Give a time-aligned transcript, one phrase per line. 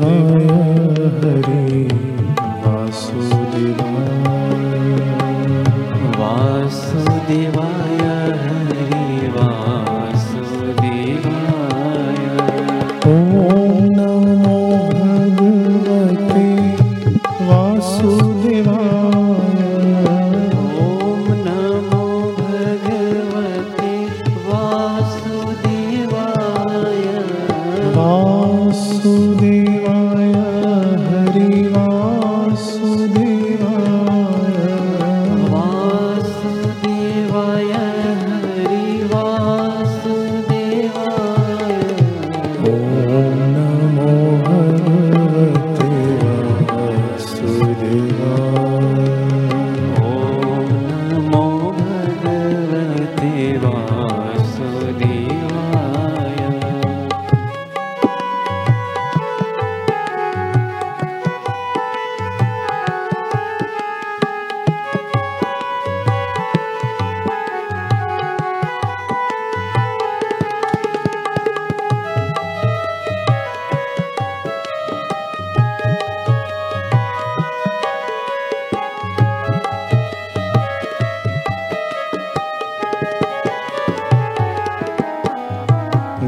[0.00, 0.46] वासुदेवाय
[1.20, 1.84] हरि
[2.64, 4.10] वासुदेवाय।
[6.18, 8.02] वासुदेवाय
[8.42, 8.75] हरि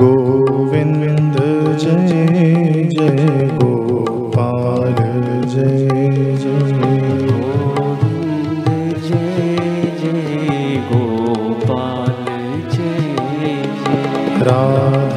[0.00, 1.36] गोविन्द
[1.80, 4.94] जय जय गोपाल
[5.54, 6.88] जय जय।
[7.26, 8.68] गोविन्द
[9.06, 9.58] जय
[10.00, 12.14] जय गोपाल
[12.74, 13.16] जय
[13.84, 15.09] जय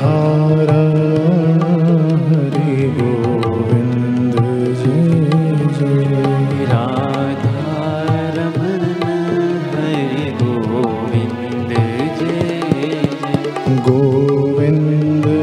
[14.53, 15.43] गोविन्द